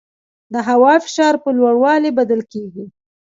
د 0.53 0.55
هوا 0.67 0.93
فشار 1.05 1.33
په 1.43 1.49
لوړوالي 1.57 2.11
بدل 2.19 2.41
کېږي. 2.53 2.85